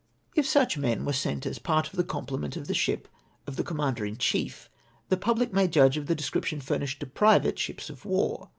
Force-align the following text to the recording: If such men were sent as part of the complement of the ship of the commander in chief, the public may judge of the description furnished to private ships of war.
If 0.33 0.47
such 0.49 0.79
men 0.79 1.05
were 1.05 1.13
sent 1.13 1.45
as 1.45 1.59
part 1.59 1.85
of 1.85 1.93
the 1.93 2.03
complement 2.03 2.57
of 2.57 2.65
the 2.65 2.73
ship 2.73 3.07
of 3.45 3.55
the 3.55 3.63
commander 3.63 4.03
in 4.03 4.17
chief, 4.17 4.67
the 5.09 5.15
public 5.15 5.53
may 5.53 5.67
judge 5.67 5.95
of 5.95 6.07
the 6.07 6.15
description 6.15 6.59
furnished 6.59 7.01
to 7.01 7.05
private 7.05 7.59
ships 7.59 7.87
of 7.87 8.03
war. 8.03 8.49